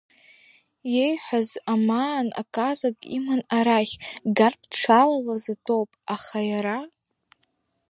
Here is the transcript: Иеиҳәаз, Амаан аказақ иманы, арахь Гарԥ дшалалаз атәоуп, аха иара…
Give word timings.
Иеиҳәаз, 0.93 1.49
Амаан 1.73 2.27
аказақ 2.41 2.97
иманы, 3.15 3.43
арахь 3.57 3.95
Гарԥ 4.37 4.61
дшалалаз 4.71 5.45
атәоуп, 5.53 5.89
аха 6.15 6.39
иара… 6.51 6.77